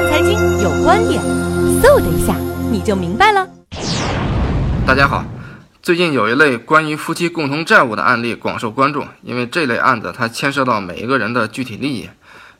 [0.00, 1.20] 看财经有观点，
[1.82, 2.34] 嗖的一下
[2.70, 3.46] 你就明白了。
[4.86, 5.22] 大家好，
[5.82, 12.08] 最近有一类关于夫妻共同债务的案例广受关注，因为这类案子它牵涉到每一个人的具体利益。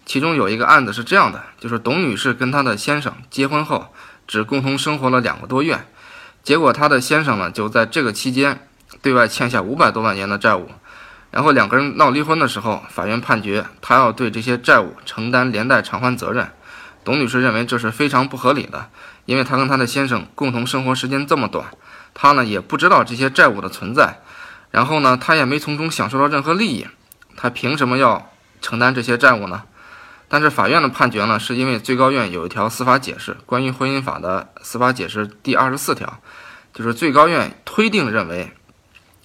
[0.05, 3.87] 其中有一个案子是这样的，就是董女士跟她的先生结婚后
[4.27, 5.87] 只共同生活了两个多月，
[6.43, 8.69] 结果她的先生呢就在这个期间
[9.01, 10.69] 对外欠下五百多万元的债务，
[11.31, 16.47] 然后两个人闹离婚的时候，法院判决她要对这些债务承担连带偿还责任。
[17.05, 18.91] 董女士认为这是非常不合理的，
[19.25, 21.67] 因为她跟她的先生共同生活时间这么短，
[22.15, 24.21] 她呢也不知道这些债务的存在，
[24.71, 26.87] 然后呢她也没从中享受到任何利益，
[27.37, 29.63] 她凭什么要承担这些债务呢？
[30.29, 36.21] 但是法院的判决呢，是因为最高院有一条司法解释，关于婚姻法的司法解释第二十四条，
[36.73, 38.53] 就是最高院推定认为，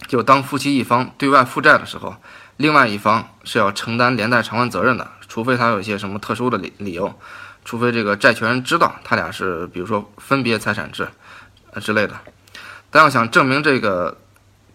[0.07, 2.15] 就当夫妻一方对外负债的时候，
[2.57, 7.13] 另外一方是要承担连带偿还责任的，除非他有一些什么特殊的理理由，
[7.65, 11.09] 除非这个债权人知道他俩是比如说分别财产制，
[11.71, 12.17] 呃之类的，
[12.89, 14.17] 但要想证明这个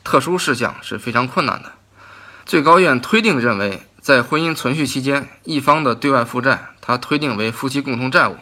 [0.04, 1.72] 特殊事项是非常困难的。
[2.44, 3.86] 最高院推定认为。
[4.02, 8.36] 在婚姻存续期间，一方的对外负债，它推定为夫妻共同债务，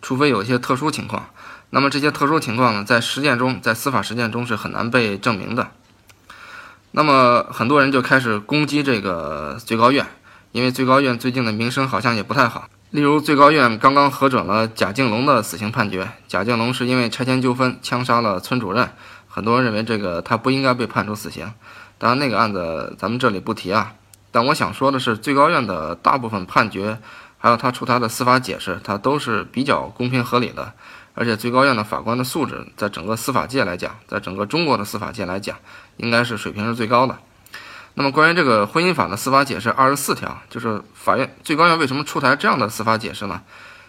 [0.00, 1.26] 除非有一些特殊情况。
[1.68, 5.70] 那么这些特殊情况呢，在实践中，在司法实践中是很难被证明的。
[6.92, 10.06] 那么很多人就开始攻击这个最高院，
[10.52, 12.70] 因为最高院最近的名声好像也不太好。
[12.94, 16.08] 例如，最高院刚刚核准了贾静龙的死刑判决。
[16.28, 18.88] 贾静龙是因为拆迁纠纷枪杀了村主任，
[19.26, 21.52] 很多人认为这个他不应该被判处死刑。
[21.98, 23.94] 当然，那个案子咱们这里不提啊。
[24.30, 26.96] 但我想说的是，最高院的大部分判决，
[27.36, 30.72] 还有他出台的司法解释，它都是比较公平合理的。
[31.14, 35.56] 而且最高院的法官的素质，在整个司法界来讲，在整个中国的司法界来讲，
[35.96, 37.18] 应该是水平是最高的。
[37.94, 43.42] 那么关于这个婚姻法的司法解释二十四条，就是法院最高院为什么出台这样的司法解释呢？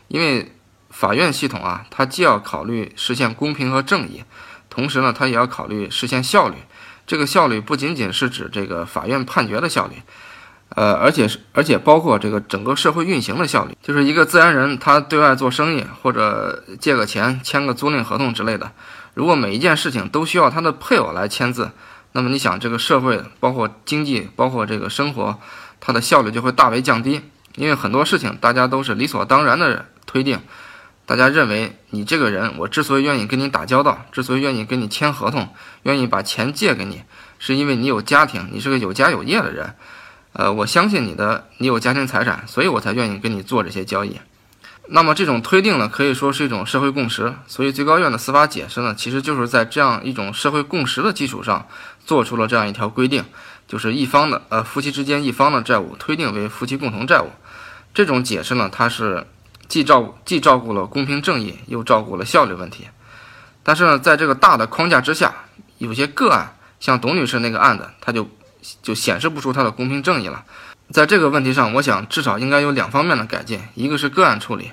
[0.08, 0.56] 因为
[0.92, 4.24] 法院系统啊，它既要考虑实现公平和正义，
[4.70, 6.56] 同时呢，它也要考虑实现效率。
[7.08, 9.96] 这个效率不仅仅是指这个法院判决的效率。
[10.70, 18.72] 呃，而且是，而且包括这个整个社会运行的效率，就是一个自然人他对外做生意或者借个钱、签个租赁合同之类的，
[19.14, 21.72] 如果每一件事情都需要他的配偶来签字，
[22.18, 25.38] 那么你想这个社会包括经济、包括这个生活，
[25.82, 27.20] 它的效率就会大为降低，
[27.56, 30.40] 因为很多事情大家都是理所当然的推定，
[31.06, 35.50] 大家认为你这个人，我之所以愿意跟你打交道，之所以愿意跟你签合同，
[35.84, 37.04] 愿意把钱借给你，
[37.38, 39.76] 是因为你有家庭，你是个有家有业的人。
[40.32, 44.22] 呃，我相信你的，你有家庭财产，所以我才愿意跟你做这些交易。
[44.88, 47.34] 那么这种推定呢，可以说是一种社会共识。
[47.48, 51.68] 所以最高院的司法解释呢，其实就是在这样一种社会共识的基础上，
[52.06, 53.26] 做出了这样一条规定，
[53.68, 57.32] 就是一方的呃夫妻之间一方的债务推定为夫妻共同债务。
[57.94, 59.26] 这种解释呢，它是
[59.68, 62.88] 既照既照顾了公平正义，又照顾了效率问题。
[63.64, 65.34] 但是呢，在这个大的框架之下，
[65.80, 68.30] 有些个案，像董女士那个案子，它就。
[68.82, 70.44] 就显示不出它的公平正义了。
[70.92, 74.72] 在这个问题上，我想至少应该有两方面的改进，一个是个案处理，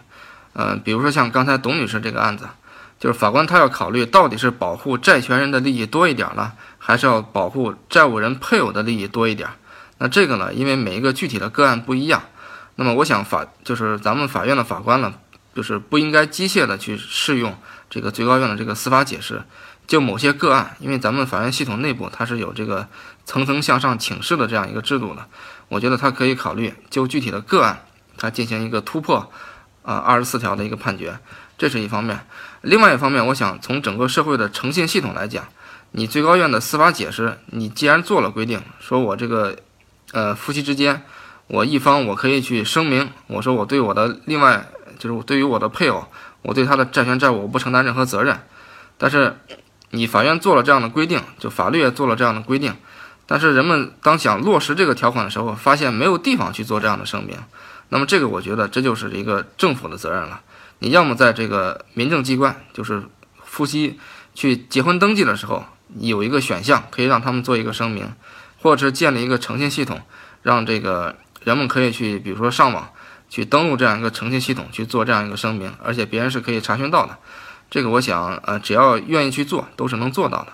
[0.52, 2.46] 呃，比如说像刚才董女士这个案子，
[3.00, 9.48] 就是法官他要考虑到底是保护债权人的利益多一点呢，还是要保护债务人配偶的利益多一点？
[9.98, 12.22] 那这个呢，因为每一个具体的个案不一样，
[12.76, 15.14] 那么我想法就是咱们法院的法官呢，
[15.54, 17.56] 就是不应该机械的去适用
[17.88, 19.42] 这个最高院的这个司法解释。
[19.92, 22.88] 就某些个案，因为咱们法院系统内部它是有这个
[23.26, 25.26] 层层向上请示的这样一个制度的，
[25.68, 27.84] 我觉得它可以考虑就具体的个案，
[28.16, 29.30] 它进行一个突破，
[29.82, 31.18] 啊，二十四条的一个判决，
[31.58, 32.24] 这是一方面。
[32.62, 35.46] 另外一方面，我想从整个社会的诚信系统来讲，
[35.90, 39.54] 你最高院的司法解释，你既然做了规定，说我这个，
[40.12, 41.02] 呃，夫妻之间，
[41.48, 44.66] 我一方我可以去声明，我说我对我的另外
[44.98, 46.08] 就是我对于我的配偶，
[46.40, 48.40] 我对他的债权债务我不承担任何责任，
[48.96, 49.36] 但是。
[49.94, 52.74] 你法院做了这样的规定，就法律也做了这样的规定，
[53.26, 57.36] 但是人们当想落实这个条款的时候，发现没有地方去做这样的声明。
[57.90, 60.40] 那么这个我觉得这就是一个政府的责任了。
[60.78, 63.02] 你要么在这个民政机关，就是
[63.44, 64.00] 夫妻
[64.34, 65.64] 去结婚登记的时候，
[65.98, 68.10] 有一个选项可以让他们做一个声明，
[68.62, 70.00] 或者是建立一个诚信系统，
[70.42, 72.88] 让这个人们可以去，比如说上网
[73.28, 77.18] 去登录这样一个诚信系统去做这样一个声明，而且别人是可以查询到的。
[77.72, 80.52] 这个我想，呃，只要愿意去做，都是能做到的。